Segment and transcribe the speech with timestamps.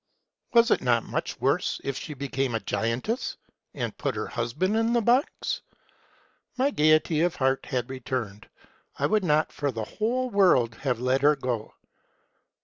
[0.51, 3.37] Were it not much worse if she became a giantess,
[3.75, 5.61] and put her husband in the box?
[6.57, 8.49] My gayety of heart had returned.
[8.97, 11.75] I would not for the whole world have let her go.